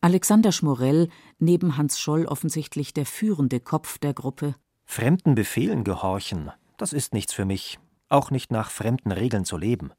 Alexander 0.00 0.52
Schmorell, 0.52 1.08
neben 1.38 1.78
Hans 1.78 1.98
Scholl 1.98 2.26
offensichtlich 2.26 2.92
der 2.92 3.06
führende 3.06 3.58
Kopf 3.58 3.98
der 3.98 4.12
Gruppe. 4.12 4.54
Fremden 4.84 5.34
Befehlen 5.34 5.82
gehorchen, 5.82 6.50
das 6.76 6.92
ist 6.92 7.14
nichts 7.14 7.32
für 7.32 7.46
mich, 7.46 7.78
auch 8.10 8.30
nicht 8.30 8.50
nach 8.52 8.70
fremden 8.70 9.12
Regeln 9.12 9.46
zu 9.46 9.56
leben. 9.56 9.92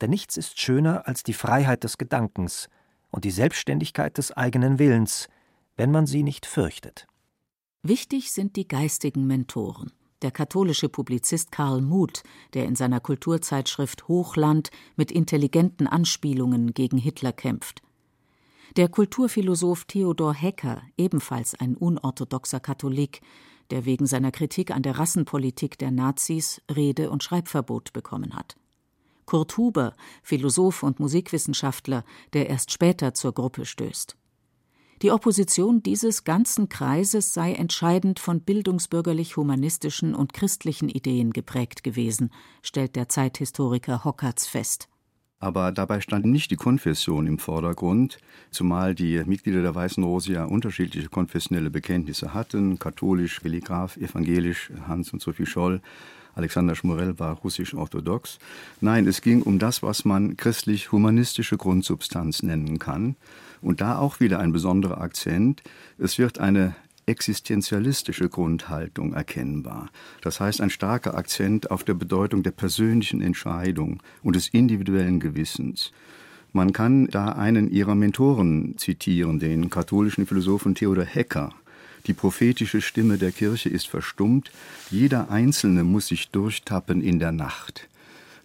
Denn 0.00 0.10
nichts 0.10 0.36
ist 0.36 0.60
schöner 0.60 1.06
als 1.06 1.22
die 1.22 1.32
Freiheit 1.32 1.84
des 1.84 1.98
Gedankens 1.98 2.68
und 3.10 3.24
die 3.24 3.30
Selbstständigkeit 3.30 4.18
des 4.18 4.32
eigenen 4.32 4.78
Willens, 4.78 5.28
wenn 5.76 5.90
man 5.90 6.06
sie 6.06 6.22
nicht 6.22 6.46
fürchtet. 6.46 7.06
Wichtig 7.82 8.32
sind 8.32 8.56
die 8.56 8.68
geistigen 8.68 9.26
Mentoren 9.26 9.92
der 10.22 10.30
katholische 10.30 10.88
Publizist 10.88 11.52
Karl 11.52 11.80
Muth, 11.80 12.22
der 12.54 12.66
in 12.66 12.76
seiner 12.76 13.00
Kulturzeitschrift 13.00 14.08
Hochland 14.08 14.70
mit 14.96 15.12
intelligenten 15.12 15.86
Anspielungen 15.86 16.74
gegen 16.74 16.98
Hitler 16.98 17.32
kämpft. 17.32 17.82
Der 18.76 18.88
Kulturphilosoph 18.88 19.84
Theodor 19.84 20.34
Hecker, 20.34 20.82
ebenfalls 20.96 21.54
ein 21.54 21.74
unorthodoxer 21.76 22.60
Katholik, 22.60 23.20
der 23.70 23.84
wegen 23.84 24.06
seiner 24.06 24.30
Kritik 24.30 24.70
an 24.70 24.82
der 24.82 24.98
Rassenpolitik 24.98 25.78
der 25.78 25.90
Nazis 25.90 26.60
Rede- 26.74 27.10
und 27.10 27.22
Schreibverbot 27.22 27.92
bekommen 27.92 28.34
hat. 28.34 28.56
Kurt 29.28 29.58
Huber, 29.58 29.92
Philosoph 30.22 30.82
und 30.82 31.00
Musikwissenschaftler, 31.00 32.02
der 32.32 32.48
erst 32.48 32.72
später 32.72 33.12
zur 33.12 33.34
Gruppe 33.34 33.66
stößt. 33.66 34.16
Die 35.02 35.10
Opposition 35.10 35.82
dieses 35.82 36.24
ganzen 36.24 36.70
Kreises 36.70 37.34
sei 37.34 37.52
entscheidend 37.52 38.20
von 38.20 38.40
bildungsbürgerlich-humanistischen 38.40 40.14
und 40.14 40.32
christlichen 40.32 40.88
Ideen 40.88 41.34
geprägt 41.34 41.84
gewesen, 41.84 42.30
stellt 42.62 42.96
der 42.96 43.10
Zeithistoriker 43.10 44.02
Hockertz 44.02 44.46
fest. 44.46 44.88
Aber 45.40 45.70
dabei 45.70 46.00
stand 46.00 46.26
nicht 46.26 46.50
die 46.50 46.56
Konfession 46.56 47.26
im 47.26 47.38
Vordergrund, 47.38 48.18
zumal 48.50 48.94
die 48.94 49.22
Mitglieder 49.24 49.62
der 49.62 49.74
Weißen 49.74 50.02
Rose 50.02 50.32
ja 50.32 50.44
unterschiedliche 50.44 51.08
konfessionelle 51.08 51.70
Bekenntnisse 51.70 52.34
hatten, 52.34 52.78
katholisch, 52.78 53.44
Willi 53.44 53.60
Graf, 53.60 53.96
evangelisch, 53.96 54.72
Hans 54.88 55.12
und 55.12 55.22
Sophie 55.22 55.46
Scholl, 55.46 55.80
Alexander 56.34 56.76
Schmorell 56.76 57.18
war 57.18 57.36
russisch-orthodox. 57.36 58.38
Nein, 58.80 59.06
es 59.08 59.22
ging 59.22 59.42
um 59.42 59.58
das, 59.58 59.82
was 59.82 60.04
man 60.04 60.36
christlich-humanistische 60.36 61.56
Grundsubstanz 61.56 62.44
nennen 62.44 62.78
kann. 62.78 63.16
Und 63.60 63.80
da 63.80 63.98
auch 63.98 64.20
wieder 64.20 64.38
ein 64.38 64.52
besonderer 64.52 65.00
Akzent. 65.00 65.62
Es 65.98 66.16
wird 66.16 66.38
eine 66.38 66.76
existenzialistische 67.08 68.28
Grundhaltung 68.28 69.14
erkennbar. 69.14 69.90
Das 70.20 70.38
heißt 70.38 70.60
ein 70.60 70.70
starker 70.70 71.16
Akzent 71.16 71.70
auf 71.70 71.82
der 71.82 71.94
Bedeutung 71.94 72.42
der 72.42 72.50
persönlichen 72.50 73.22
Entscheidung 73.22 74.02
und 74.22 74.36
des 74.36 74.48
individuellen 74.48 75.18
Gewissens. 75.18 75.92
Man 76.52 76.72
kann 76.72 77.08
da 77.08 77.32
einen 77.32 77.70
ihrer 77.70 77.94
Mentoren 77.94 78.76
zitieren, 78.78 79.38
den 79.38 79.70
katholischen 79.70 80.26
Philosophen 80.26 80.74
Theodor 80.74 81.04
Hecker. 81.04 81.52
Die 82.06 82.14
prophetische 82.14 82.80
Stimme 82.80 83.18
der 83.18 83.32
Kirche 83.32 83.68
ist 83.68 83.88
verstummt, 83.88 84.50
jeder 84.90 85.30
Einzelne 85.30 85.84
muss 85.84 86.06
sich 86.06 86.30
durchtappen 86.30 87.02
in 87.02 87.18
der 87.18 87.32
Nacht. 87.32 87.88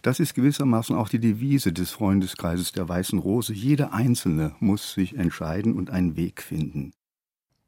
Das 0.02 0.20
ist 0.20 0.34
gewissermaßen 0.34 0.98
auch 0.98 1.08
die 1.08 1.20
Devise 1.20 1.72
des 1.72 1.92
Freundeskreises 1.92 2.74
der 2.74 2.90
Weißen 2.90 3.20
Rose. 3.20 3.54
Jeder 3.54 3.94
Einzelne 3.94 4.54
muss 4.60 4.94
sich 4.94 5.16
entscheiden 5.16 5.76
und 5.76 5.90
einen 5.92 6.18
Weg 6.18 6.42
finden. 6.42 6.92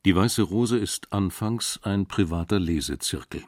Die 0.06 0.16
Weiße 0.16 0.44
Rose 0.44 0.78
ist 0.78 1.12
anfangs 1.12 1.80
ein 1.82 2.06
privater 2.06 2.60
Lesezirkel. 2.60 3.44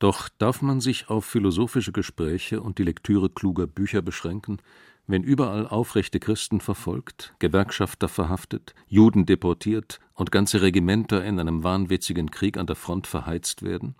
Doch 0.00 0.28
darf 0.28 0.62
man 0.62 0.80
sich 0.80 1.08
auf 1.08 1.24
philosophische 1.26 1.92
Gespräche 1.92 2.60
und 2.60 2.78
die 2.78 2.82
Lektüre 2.82 3.30
kluger 3.30 3.68
Bücher 3.68 4.02
beschränken, 4.02 4.58
wenn 5.06 5.22
überall 5.22 5.68
aufrechte 5.68 6.18
Christen 6.18 6.60
verfolgt, 6.60 7.36
Gewerkschafter 7.38 8.08
verhaftet, 8.08 8.74
Juden 8.88 9.26
deportiert 9.26 10.00
und 10.14 10.32
ganze 10.32 10.60
Regimenter 10.60 11.24
in 11.24 11.38
einem 11.38 11.62
wahnwitzigen 11.62 12.32
Krieg 12.32 12.56
an 12.56 12.66
der 12.66 12.74
Front 12.74 13.06
verheizt 13.06 13.62
werden? 13.62 13.94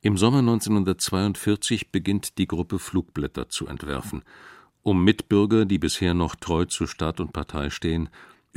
Im 0.00 0.16
Sommer 0.16 0.38
1942 0.38 1.92
beginnt 1.92 2.38
die 2.38 2.48
Gruppe 2.48 2.80
Flugblätter 2.80 3.50
zu 3.50 3.68
entwerfen, 3.68 4.24
um 4.82 5.04
Mitbürger, 5.04 5.64
die 5.64 5.78
bisher 5.78 6.14
noch 6.14 6.34
treu 6.34 6.64
zu 6.64 6.88
Staat 6.88 7.20
und 7.20 7.32
Partei 7.32 7.70
stehen, 7.70 8.08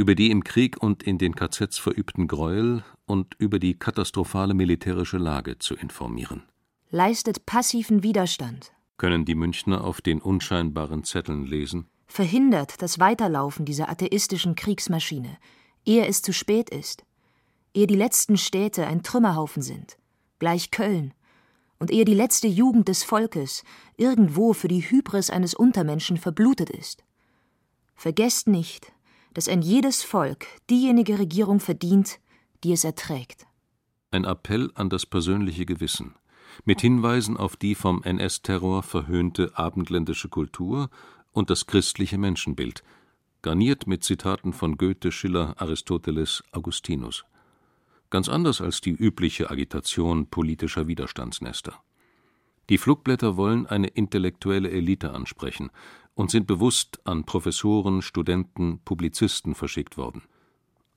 über 0.02 0.16
die 0.16 0.32
im 0.32 0.44
Krieg 0.44 0.82
und 0.82 1.04
in 1.04 1.20
den 1.20 1.36
KZs 1.36 1.78
verübten 1.78 2.28
Gräuel 2.28 2.84
und 3.06 3.36
über 3.38 3.60
die 3.60 3.78
katastrophale 3.78 4.56
militärische 4.56 5.20
Lage 5.20 5.60
zu 5.60 5.76
informieren. 5.76 6.42
Leistet 6.90 7.46
passiven 7.46 8.02
Widerstand, 8.02 8.74
können 8.98 9.26
die 9.26 9.36
Münchner 9.36 9.84
auf 9.84 10.02
den 10.02 10.20
unscheinbaren 10.20 11.04
Zetteln 11.04 11.46
lesen. 11.46 11.86
Verhindert 12.08 12.82
das 12.82 12.98
Weiterlaufen 12.98 13.64
dieser 13.64 13.90
atheistischen 13.90 14.56
Kriegsmaschine, 14.56 15.38
ehe 15.86 16.08
es 16.08 16.24
zu 16.24 16.34
spät 16.34 16.72
ist, 16.72 17.04
ehe 17.76 17.86
die 17.86 17.96
letzten 17.96 18.38
Städte 18.38 18.88
ein 18.88 19.04
Trümmerhaufen 19.04 19.62
sind, 19.62 20.00
gleich 20.40 20.72
Köln, 20.72 21.14
und 21.78 21.92
ehe 21.92 22.06
die 22.06 22.16
letzte 22.16 22.48
Jugend 22.48 22.88
des 22.88 23.04
Volkes 23.04 23.64
irgendwo 23.98 24.54
für 24.54 24.68
die 24.68 24.82
Hybris 24.82 25.30
eines 25.30 25.54
Untermenschen 25.54 26.18
verblutet 26.18 26.72
ist. 26.72 27.04
Vergesst 27.94 28.48
nicht, 28.48 28.92
dass 29.34 29.48
ein 29.48 29.62
jedes 29.62 30.04
Volk 30.04 30.46
diejenige 30.70 31.20
Regierung 31.20 31.60
verdient, 31.60 32.20
die 32.64 32.74
es 32.74 32.84
erträgt. 32.84 33.48
Ein 34.12 34.26
Appell 34.26 34.72
an 34.76 34.90
das 34.90 35.06
persönliche 35.06 35.66
Gewissen, 35.66 36.16
mit 36.66 36.82
Hinweisen 36.82 37.38
auf 37.38 37.56
die 37.56 37.76
vom 37.76 38.04
NS-Terror 38.04 38.84
verhöhnte 38.84 39.52
abendländische 39.56 40.30
Kultur 40.30 40.90
und 41.32 41.50
das 41.50 41.66
christliche 41.66 42.18
Menschenbild, 42.18 42.84
garniert 43.42 43.88
mit 43.88 44.04
Zitaten 44.04 44.54
von 44.54 44.78
Goethe, 44.78 45.12
Schiller, 45.12 45.56
Aristoteles, 45.58 46.44
Augustinus. 46.52 47.26
Ganz 48.10 48.28
anders 48.30 48.62
als 48.62 48.82
die 48.82 48.92
übliche 48.92 49.50
Agitation 49.50 50.28
politischer 50.28 50.88
Widerstandsnester. 50.88 51.82
Die 52.70 52.78
Flugblätter 52.78 53.38
wollen 53.38 53.66
eine 53.66 53.88
intellektuelle 53.88 54.70
Elite 54.70 55.14
ansprechen 55.14 55.72
und 56.22 56.30
sind 56.30 56.46
bewusst 56.46 57.00
an 57.04 57.26
Professoren, 57.26 58.04
Studenten, 58.04 58.80
Publizisten 58.86 59.56
verschickt 59.56 59.98
worden, 59.98 60.22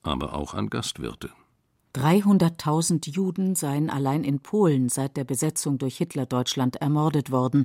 aber 0.03 0.35
auch 0.35 0.53
an 0.53 0.69
Gastwirte. 0.69 1.31
300.000 1.95 3.09
Juden 3.11 3.55
seien 3.55 3.89
allein 3.89 4.23
in 4.23 4.41
Polen 4.41 4.91
seit 4.91 5.17
der 5.17 5.25
Besetzung 5.25 5.79
durch 5.79 5.97
Hitler 5.97 6.27
Deutschland 6.27 6.77
ermordet 6.77 7.31
worden. 7.31 7.65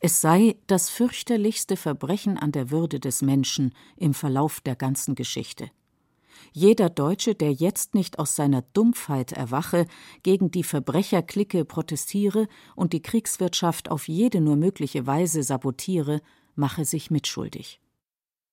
Es 0.00 0.22
sei 0.22 0.56
das 0.66 0.88
fürchterlichste 0.88 1.76
Verbrechen 1.76 2.38
an 2.38 2.52
der 2.52 2.70
Würde 2.70 3.00
des 3.00 3.20
Menschen 3.20 3.74
im 3.96 4.14
Verlauf 4.14 4.62
der 4.62 4.74
ganzen 4.74 5.14
Geschichte. 5.14 5.70
Jeder 6.52 6.88
Deutsche, 6.88 7.34
der 7.34 7.52
jetzt 7.52 7.94
nicht 7.94 8.18
aus 8.18 8.34
seiner 8.34 8.62
Dumpfheit 8.72 9.32
erwache, 9.32 9.86
gegen 10.22 10.50
die 10.50 10.64
Verbrecherklicke 10.64 11.66
protestiere 11.66 12.48
und 12.74 12.94
die 12.94 13.02
Kriegswirtschaft 13.02 13.90
auf 13.90 14.08
jede 14.08 14.40
nur 14.40 14.56
mögliche 14.56 15.06
Weise 15.06 15.42
sabotiere, 15.42 16.22
mache 16.54 16.84
sich 16.84 17.10
mitschuldig. 17.10 17.80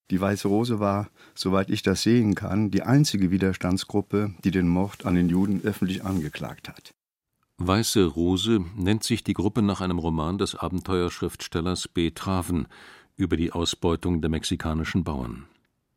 Die 0.10 0.20
Weiße 0.20 0.48
Rose 0.48 0.80
war, 0.80 1.10
soweit 1.36 1.70
ich 1.70 1.84
das 1.84 2.02
sehen 2.02 2.36
kann, 2.36 2.70
die 2.70 2.84
einzige 2.84 3.32
Widerstandsgruppe, 3.32 4.36
die 4.44 4.52
den 4.52 4.68
Mord 4.68 5.06
an 5.06 5.16
den 5.16 5.30
Juden 5.30 5.62
öffentlich 5.64 6.04
angeklagt 6.04 6.68
hat. 6.68 6.94
Weiße 7.58 8.06
Rose 8.06 8.66
nennt 8.76 9.04
sich 9.04 9.24
die 9.24 9.34
Gruppe 9.34 9.62
nach 9.62 9.82
einem 9.82 10.00
Roman 10.00 10.38
des 10.38 10.56
Abenteuerschriftstellers 10.56 11.88
B. 11.88 12.12
Traven 12.12 12.68
über 13.16 13.38
die 13.38 13.52
Ausbeutung 13.52 14.20
der 14.20 14.30
mexikanischen 14.30 15.04
Bauern. 15.04 15.46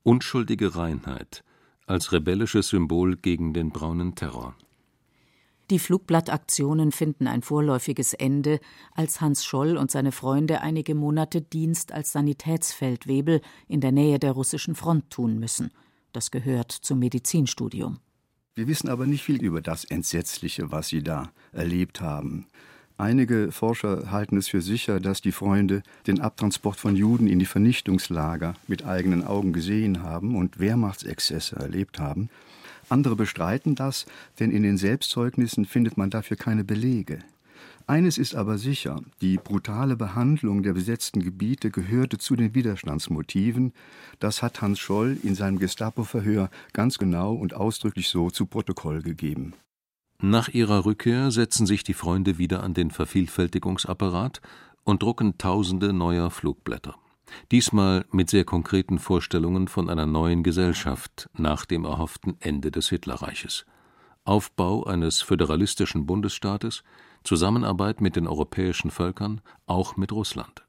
Unschuldige 0.02 0.76
Reinheit 0.76 1.42
als 1.86 2.12
rebellisches 2.12 2.68
Symbol 2.68 3.16
gegen 3.16 3.52
den 3.52 3.70
braunen 3.70 4.14
Terror. 4.14 4.54
Die 5.70 5.78
Flugblattaktionen 5.78 6.92
finden 6.92 7.26
ein 7.26 7.40
vorläufiges 7.40 8.12
Ende, 8.12 8.60
als 8.94 9.22
Hans 9.22 9.44
Scholl 9.44 9.78
und 9.78 9.90
seine 9.90 10.12
Freunde 10.12 10.60
einige 10.60 10.94
Monate 10.94 11.40
Dienst 11.40 11.92
als 11.92 12.12
Sanitätsfeldwebel 12.12 13.40
in 13.66 13.80
der 13.80 13.92
Nähe 13.92 14.18
der 14.18 14.32
russischen 14.32 14.74
Front 14.74 15.08
tun 15.10 15.38
müssen. 15.38 15.70
Das 16.12 16.30
gehört 16.30 16.70
zum 16.70 16.98
Medizinstudium. 16.98 17.98
Wir 18.54 18.68
wissen 18.68 18.88
aber 18.88 19.06
nicht 19.06 19.24
viel 19.24 19.42
über 19.42 19.62
das 19.62 19.84
Entsetzliche, 19.84 20.70
was 20.70 20.88
sie 20.88 21.02
da 21.02 21.32
erlebt 21.52 22.00
haben. 22.02 22.46
Einige 22.96 23.50
Forscher 23.50 24.12
halten 24.12 24.36
es 24.36 24.46
für 24.48 24.60
sicher, 24.60 25.00
dass 25.00 25.20
die 25.20 25.32
Freunde 25.32 25.82
den 26.06 26.20
Abtransport 26.20 26.78
von 26.78 26.94
Juden 26.94 27.26
in 27.26 27.40
die 27.40 27.46
Vernichtungslager 27.46 28.54
mit 28.68 28.84
eigenen 28.84 29.26
Augen 29.26 29.52
gesehen 29.52 30.02
haben 30.02 30.36
und 30.36 30.60
Wehrmachtsexzesse 30.60 31.56
erlebt 31.56 31.98
haben. 31.98 32.28
Andere 32.88 33.16
bestreiten 33.16 33.74
das, 33.74 34.06
denn 34.38 34.50
in 34.50 34.62
den 34.62 34.78
Selbstzeugnissen 34.78 35.64
findet 35.64 35.96
man 35.96 36.10
dafür 36.10 36.36
keine 36.36 36.64
Belege. 36.64 37.20
Eines 37.86 38.16
ist 38.16 38.34
aber 38.34 38.56
sicher, 38.56 39.00
die 39.20 39.36
brutale 39.36 39.94
Behandlung 39.94 40.62
der 40.62 40.72
besetzten 40.72 41.20
Gebiete 41.22 41.70
gehörte 41.70 42.16
zu 42.16 42.34
den 42.34 42.54
Widerstandsmotiven, 42.54 43.74
das 44.20 44.42
hat 44.42 44.62
Hans 44.62 44.78
Scholl 44.78 45.18
in 45.22 45.34
seinem 45.34 45.58
Gestapo-Verhör 45.58 46.48
ganz 46.72 46.96
genau 46.96 47.34
und 47.34 47.52
ausdrücklich 47.52 48.08
so 48.08 48.30
zu 48.30 48.46
Protokoll 48.46 49.02
gegeben. 49.02 49.52
Nach 50.22 50.48
ihrer 50.48 50.86
Rückkehr 50.86 51.30
setzen 51.30 51.66
sich 51.66 51.84
die 51.84 51.92
Freunde 51.92 52.38
wieder 52.38 52.62
an 52.62 52.72
den 52.72 52.90
Vervielfältigungsapparat 52.90 54.40
und 54.84 55.02
drucken 55.02 55.36
tausende 55.36 55.92
neuer 55.92 56.30
Flugblätter 56.30 56.94
diesmal 57.50 58.04
mit 58.10 58.30
sehr 58.30 58.44
konkreten 58.44 58.98
Vorstellungen 58.98 59.68
von 59.68 59.90
einer 59.90 60.06
neuen 60.06 60.42
Gesellschaft 60.42 61.28
nach 61.34 61.64
dem 61.64 61.84
erhofften 61.84 62.36
Ende 62.40 62.70
des 62.70 62.88
Hitlerreiches. 62.88 63.66
Aufbau 64.24 64.84
eines 64.84 65.22
föderalistischen 65.22 66.06
Bundesstaates, 66.06 66.82
Zusammenarbeit 67.24 68.00
mit 68.00 68.16
den 68.16 68.26
europäischen 68.26 68.90
Völkern, 68.90 69.40
auch 69.66 69.96
mit 69.96 70.12
Russland. 70.12 70.64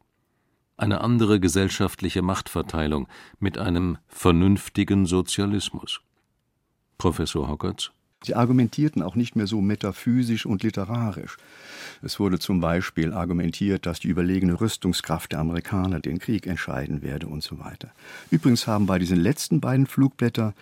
Eine 0.77 1.01
andere 1.01 1.39
gesellschaftliche 1.39 2.21
Machtverteilung 2.21 3.07
mit 3.39 3.57
einem 3.57 3.97
vernünftigen 4.07 5.05
Sozialismus. 5.05 6.01
Professor 6.97 7.47
Hockertz 7.47 7.91
Sie 8.25 8.35
argumentierten 8.35 9.03
auch 9.03 9.15
nicht 9.15 9.35
mehr 9.35 9.47
so 9.47 9.61
metaphysisch 9.61 10.45
und 10.45 10.63
literarisch. 10.63 11.37
Es 12.01 12.19
wurde 12.19 12.39
zum 12.39 12.59
Beispiel 12.59 13.13
argumentiert, 13.13 13.85
dass 13.85 13.99
die 13.99 14.07
überlegene 14.07 14.59
Rüstungskraft 14.59 15.31
der 15.31 15.39
Amerikaner 15.39 15.99
den 15.99 16.19
Krieg 16.19 16.47
entscheiden 16.47 17.01
werde 17.01 17.27
und 17.27 17.43
so 17.43 17.59
weiter. 17.59 17.91
Übrigens 18.31 18.67
haben 18.67 18.85
bei 18.85 18.99
diesen 18.99 19.19
letzten 19.19 19.61
beiden 19.61 19.85
Flugblätter 19.85 20.53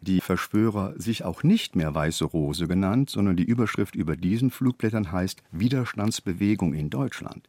die 0.00 0.20
Verschwörer 0.20 0.94
sich 0.96 1.24
auch 1.24 1.42
nicht 1.42 1.74
mehr 1.74 1.92
Weiße 1.94 2.24
Rose 2.24 2.68
genannt, 2.68 3.10
sondern 3.10 3.36
die 3.36 3.44
Überschrift 3.44 3.96
über 3.96 4.16
diesen 4.16 4.50
Flugblättern 4.50 5.10
heißt 5.10 5.42
Widerstandsbewegung 5.50 6.72
in 6.72 6.88
Deutschland. 6.88 7.48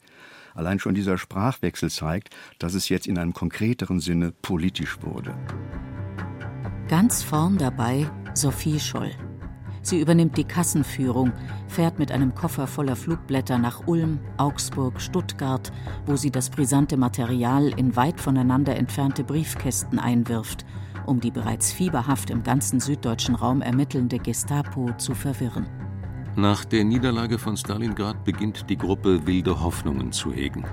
Allein 0.56 0.80
schon 0.80 0.96
dieser 0.96 1.18
Sprachwechsel 1.18 1.92
zeigt, 1.92 2.36
dass 2.58 2.74
es 2.74 2.90
jetzt 2.90 3.08
in 3.08 3.20
einem 3.20 3.34
konkreteren 3.34 4.00
Sinne 4.00 4.34
politisch 4.42 4.98
wurde. 5.02 5.36
Ganz 6.88 7.22
vorn 7.22 7.58
dabei 7.60 8.10
Sophie 8.34 8.80
Scholl. 8.80 9.12
Sie 9.82 10.00
übernimmt 10.00 10.38
die 10.38 10.44
Kassenführung, 10.44 11.32
fährt 11.68 12.00
mit 12.00 12.12
einem 12.12 12.36
Koffer 12.36 12.68
voller 12.68 12.96
Flugblätter 12.96 13.58
nach 13.58 13.88
Ulm, 13.88 14.20
Augsburg, 14.38 15.00
Stuttgart, 15.02 15.72
wo 16.06 16.16
sie 16.16 16.32
das 16.32 16.50
brisante 16.50 16.98
Material 16.98 17.70
in 17.78 17.96
weit 17.96 18.20
voneinander 18.20 18.76
entfernte 18.76 19.24
Briefkästen 19.24 20.00
einwirft, 20.00 20.66
um 21.06 21.20
die 21.20 21.32
bereits 21.32 21.72
fieberhaft 21.72 22.30
im 22.30 22.44
ganzen 22.44 22.80
süddeutschen 22.80 23.36
Raum 23.36 23.62
ermittelnde 23.62 24.20
Gestapo 24.20 24.92
zu 24.98 25.16
verwirren. 25.16 25.66
Nach 26.36 26.64
der 26.64 26.84
Niederlage 26.84 27.40
von 27.40 27.58
Stalingrad 27.58 28.24
beginnt 28.24 28.70
die 28.70 28.78
Gruppe 28.78 29.26
wilde 29.26 29.62
Hoffnungen 29.62 30.12
zu 30.12 30.32
hegen. 30.32 30.66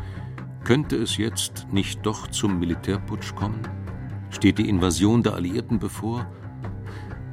Könnte 0.65 0.97
es 0.97 1.17
jetzt 1.17 1.67
nicht 1.73 2.05
doch 2.05 2.27
zum 2.29 2.59
Militärputsch 2.59 3.35
kommen? 3.35 3.61
Steht 4.31 4.59
die 4.59 4.69
Invasion 4.69 5.23
der 5.23 5.35
Alliierten 5.35 5.79
bevor? 5.79 6.27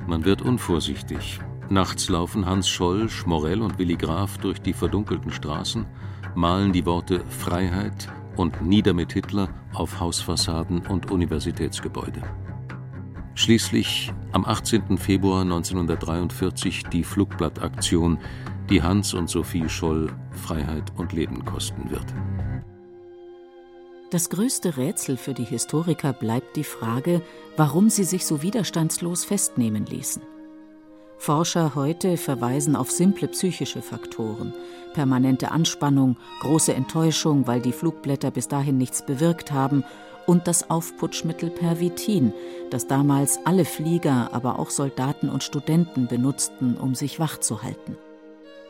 Man 0.07 0.23
wird 0.25 0.41
unvorsichtig, 0.41 1.39
Nachts 1.73 2.07
laufen 2.07 2.45
Hans 2.45 2.69
Scholl, 2.69 3.09
Schmorell 3.09 3.59
und 3.59 3.79
Willi 3.79 3.95
Graf 3.95 4.37
durch 4.37 4.61
die 4.61 4.73
verdunkelten 4.73 5.31
Straßen, 5.31 5.87
malen 6.35 6.71
die 6.71 6.85
Worte 6.85 7.23
Freiheit 7.27 8.09
und 8.35 8.61
Nieder 8.61 8.93
mit 8.93 9.11
Hitler 9.11 9.49
auf 9.73 9.99
Hausfassaden 9.99 10.85
und 10.85 11.09
Universitätsgebäude. 11.09 12.21
Schließlich 13.33 14.13
am 14.33 14.45
18. 14.45 14.99
Februar 14.99 15.41
1943 15.41 16.83
die 16.93 17.03
Flugblattaktion, 17.03 18.19
die 18.69 18.83
Hans 18.83 19.15
und 19.15 19.27
Sophie 19.27 19.67
Scholl 19.67 20.13
Freiheit 20.29 20.93
und 20.97 21.11
Leben 21.11 21.43
kosten 21.43 21.89
wird. 21.89 22.05
Das 24.11 24.29
größte 24.29 24.77
Rätsel 24.77 25.17
für 25.17 25.33
die 25.33 25.43
Historiker 25.43 26.13
bleibt 26.13 26.55
die 26.55 26.65
Frage, 26.65 27.23
warum 27.57 27.89
sie 27.89 28.03
sich 28.03 28.27
so 28.27 28.43
widerstandslos 28.43 29.25
festnehmen 29.25 29.87
ließen. 29.87 30.21
Forscher 31.23 31.73
heute 31.73 32.17
verweisen 32.17 32.75
auf 32.75 32.91
simple 32.91 33.29
psychische 33.29 33.81
Faktoren, 33.81 34.53
permanente 34.93 35.51
Anspannung, 35.51 36.17
große 36.41 36.73
Enttäuschung, 36.73 37.47
weil 37.47 37.61
die 37.61 37.71
Flugblätter 37.71 38.29
bis 38.29 38.49
dahin 38.49 38.77
nichts 38.77 39.05
bewirkt 39.05 39.53
haben, 39.53 39.85
und 40.27 40.47
das 40.49 40.69
Aufputschmittel 40.69 41.49
Pervitin, 41.49 42.33
das 42.71 42.87
damals 42.87 43.39
alle 43.45 43.63
Flieger, 43.63 44.31
aber 44.33 44.59
auch 44.59 44.69
Soldaten 44.69 45.29
und 45.29 45.43
Studenten 45.43 46.07
benutzten, 46.07 46.75
um 46.75 46.93
sich 46.93 47.21
wach 47.21 47.37
zu 47.37 47.63
halten. 47.63 47.95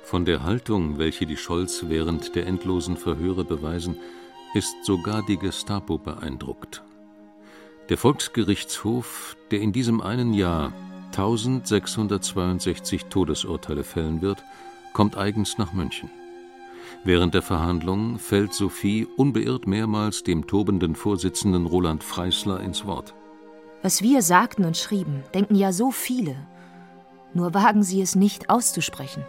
Von 0.04 0.24
der 0.24 0.44
Haltung, 0.44 1.00
welche 1.00 1.26
die 1.26 1.38
Scholz 1.38 1.86
während 1.88 2.36
der 2.36 2.46
endlosen 2.46 2.98
Verhöre 2.98 3.46
beweisen, 3.46 3.98
ist 4.54 4.76
sogar 4.84 5.26
die 5.26 5.38
Gestapo 5.38 5.98
beeindruckt. 5.98 6.84
Der 7.89 7.98
Volksgerichtshof, 7.98 9.38
der 9.50 9.60
in 9.60 9.74
diesem 9.74 10.02
einen 10.02 10.36
Jahr 10.36 10.72
1662 11.13 13.06
Todesurteile 13.06 13.84
fällen 13.84 14.21
wird, 14.21 14.43
kommt 14.93 15.15
eigens 15.15 15.58
nach 15.58 15.73
München. 15.73 16.10
Während 17.04 17.34
der 17.34 17.41
Verhandlungen 17.41 18.17
fällt 18.17 18.54
Sophie 18.54 19.08
unbeirrt 19.17 19.67
mehrmals 19.67 20.23
dem 20.23 20.47
tobenden 20.47 20.95
Vorsitzenden 20.95 21.65
Roland 21.65 22.04
Freisler 22.04 22.60
ins 22.62 22.86
Wort. 22.86 23.13
Was 23.82 24.02
wir 24.02 24.21
sagten 24.21 24.65
und 24.65 24.78
schrieben, 24.78 25.23
denken 25.34 25.56
ja 25.56 25.71
so 25.71 25.91
viele. 25.91 26.36
Nur 27.34 27.54
wagen 27.54 27.84
sie 27.84 28.02
es 28.02 28.15
nicht 28.15 28.49
auszusprechen. 28.49 29.23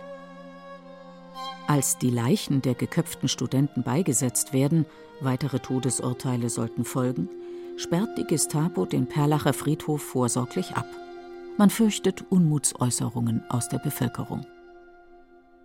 Als 1.66 1.98
die 1.98 2.10
Leichen 2.10 2.62
der 2.62 2.74
geköpften 2.74 3.28
Studenten 3.28 3.82
beigesetzt 3.82 4.52
werden, 4.52 4.86
weitere 5.20 5.58
Todesurteile 5.58 6.50
sollten 6.50 6.84
folgen, 6.84 7.28
sperrt 7.76 8.16
die 8.16 8.26
Gestapo 8.26 8.86
den 8.86 9.06
Perlacher 9.06 9.52
Friedhof 9.52 10.02
vorsorglich 10.02 10.76
ab. 10.76 10.86
Man 11.56 11.70
fürchtet 11.70 12.24
Unmutsäußerungen 12.30 13.48
aus 13.48 13.68
der 13.68 13.78
Bevölkerung. 13.78 14.44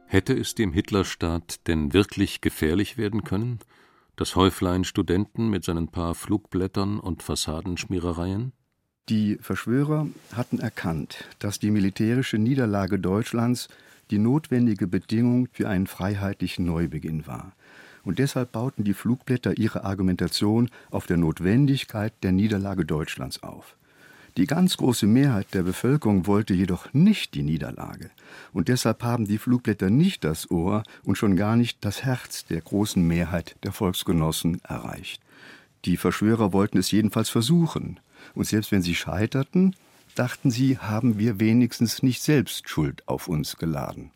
Hätte 0.05 0.33
es 0.37 0.53
dem 0.53 0.71
Hitlerstaat 0.71 1.67
denn 1.67 1.93
wirklich 1.93 2.41
gefährlich 2.41 2.97
werden 2.97 3.23
können? 3.23 3.57
Das 4.15 4.35
Häuflein 4.35 4.83
Studenten 4.83 5.49
mit 5.49 5.63
seinen 5.63 5.87
paar 5.87 6.13
Flugblättern 6.13 6.99
und 6.99 7.23
Fassadenschmierereien? 7.23 8.51
Die 9.09 9.39
Verschwörer 9.41 10.07
hatten 10.33 10.59
erkannt, 10.59 11.25
dass 11.39 11.57
die 11.57 11.71
militärische 11.71 12.37
Niederlage 12.37 12.99
Deutschlands 12.99 13.67
die 14.11 14.19
notwendige 14.19 14.85
Bedingung 14.85 15.47
für 15.51 15.67
einen 15.67 15.87
freiheitlichen 15.87 16.65
Neubeginn 16.65 17.25
war. 17.25 17.53
Und 18.03 18.19
deshalb 18.19 18.51
bauten 18.51 18.83
die 18.83 18.93
Flugblätter 18.93 19.57
ihre 19.57 19.85
Argumentation 19.85 20.69
auf 20.91 21.07
der 21.07 21.17
Notwendigkeit 21.17 22.13
der 22.21 22.31
Niederlage 22.31 22.85
Deutschlands 22.85 23.41
auf. 23.41 23.75
Die 24.37 24.45
ganz 24.45 24.77
große 24.77 25.07
Mehrheit 25.07 25.53
der 25.53 25.63
Bevölkerung 25.63 26.27
wollte 26.27 26.53
jedoch 26.53 26.93
nicht 26.93 27.33
die 27.33 27.43
Niederlage. 27.43 28.09
Und 28.53 28.67
deshalb 28.67 29.03
haben 29.03 29.25
die 29.25 29.37
Flugblätter 29.37 29.89
nicht 29.89 30.23
das 30.23 30.49
Ohr 30.49 30.83
und 31.03 31.17
schon 31.17 31.35
gar 31.35 31.55
nicht 31.55 31.83
das 31.83 32.03
Herz 32.03 32.45
der 32.45 32.61
großen 32.61 33.05
Mehrheit 33.05 33.55
der 33.63 33.71
Volksgenossen 33.71 34.61
erreicht. 34.63 35.21
Die 35.85 35.97
Verschwörer 35.97 36.53
wollten 36.53 36.77
es 36.77 36.91
jedenfalls 36.91 37.29
versuchen. 37.29 37.99
Und 38.35 38.45
selbst 38.45 38.71
wenn 38.71 38.81
sie 38.81 38.95
scheiterten, 38.95 39.75
dachten 40.15 40.51
sie, 40.51 40.77
haben 40.77 41.17
wir 41.17 41.39
wenigstens 41.39 42.03
nicht 42.03 42.21
selbst 42.21 42.69
Schuld 42.69 43.07
auf 43.07 43.27
uns 43.27 43.57
geladen. 43.57 44.11